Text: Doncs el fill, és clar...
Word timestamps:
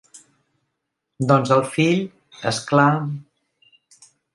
Doncs 1.33 1.53
el 1.57 1.63
fill, 1.75 2.03
és 2.55 2.63
clar... 2.73 2.91